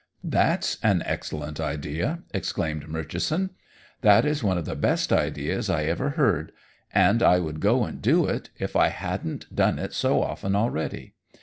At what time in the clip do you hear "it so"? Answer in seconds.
9.77-10.23